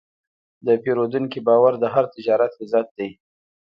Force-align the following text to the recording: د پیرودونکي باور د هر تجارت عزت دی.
د 0.65 0.67
پیرودونکي 0.83 1.39
باور 1.47 1.73
د 1.79 1.85
هر 1.93 2.05
تجارت 2.15 2.51
عزت 2.63 2.87
دی. 2.97 3.09